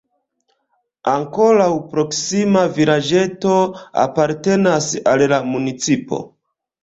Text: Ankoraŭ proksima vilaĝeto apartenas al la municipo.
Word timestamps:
Ankoraŭ 1.11 1.67
proksima 1.91 2.63
vilaĝeto 2.79 3.57
apartenas 4.05 4.87
al 5.13 5.25
la 5.35 5.39
municipo. 5.53 6.23